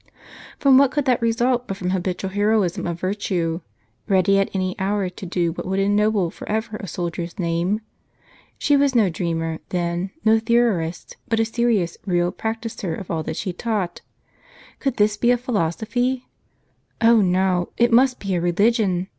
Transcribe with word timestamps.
From 0.57 0.79
what 0.79 0.89
could 0.89 1.05
that 1.05 1.21
result 1.21 1.67
but 1.67 1.77
from 1.77 1.91
habitual 1.91 2.31
heroism 2.31 2.87
of 2.87 2.99
virtue, 2.99 3.61
ready 4.07 4.39
at 4.39 4.49
any 4.51 4.75
hour 4.79 5.09
to 5.09 5.25
do 5.27 5.51
what 5.51 5.67
would 5.67 5.77
ennoble 5.77 6.31
forever 6.31 6.77
a 6.77 6.87
soldier's 6.87 7.37
name? 7.37 7.81
She 8.57 8.75
was 8.75 8.95
no 8.95 9.11
dreamer, 9.11 9.59
then, 9.69 10.09
no 10.25 10.39
theorist, 10.39 11.17
but 11.27 11.39
a 11.39 11.45
serious, 11.45 11.99
real 12.07 12.31
practiser 12.31 12.95
of 12.99 13.11
all 13.11 13.21
that 13.21 13.37
she 13.37 13.53
taught. 13.53 14.01
Could 14.79 14.97
this 14.97 15.17
be 15.17 15.29
a 15.29 15.37
philosophy? 15.37 16.25
Oh, 16.99 17.21
no, 17.21 17.69
it 17.77 17.93
must 17.93 18.19
be 18.19 18.33
a 18.33 18.41
religion 18.41 19.07